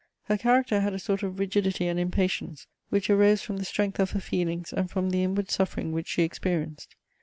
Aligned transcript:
Her 0.23 0.35
character 0.39 0.79
had 0.81 0.95
a 0.95 0.99
sort 0.99 1.21
of 1.21 1.37
rigidity 1.37 1.85
and 1.87 1.99
impatience, 1.99 2.65
which 2.89 3.07
arose 3.07 3.43
from 3.43 3.57
the 3.57 3.63
strength 3.65 3.99
of 3.99 4.09
her 4.13 4.19
feelings 4.19 4.73
and 4.73 4.89
from 4.89 5.11
the 5.11 5.23
inward 5.23 5.51
suffering 5.51 5.91
which 5.91 6.07
she 6.07 6.23
experienced. 6.23 6.95